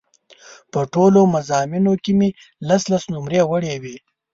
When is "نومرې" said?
3.13-3.41